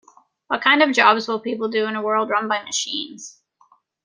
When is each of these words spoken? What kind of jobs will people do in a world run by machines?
What 0.47 0.63
kind 0.63 0.81
of 0.81 0.95
jobs 0.95 1.27
will 1.27 1.39
people 1.39 1.69
do 1.69 1.85
in 1.85 1.95
a 1.95 2.01
world 2.01 2.31
run 2.31 2.47
by 2.47 2.63
machines? 2.63 3.39